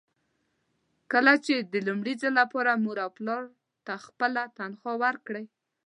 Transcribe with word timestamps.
کله 1.11 1.33
چې 1.45 1.55
د 1.71 1.75
لومړي 1.87 2.13
ځل 2.21 2.33
لپاره 2.41 2.81
مور 2.83 2.97
او 3.05 3.09
پلار 3.17 3.43
ته 3.85 3.93
خپله 4.05 4.41
تنخوا 4.57 4.93
ورکړئ. 5.05 5.45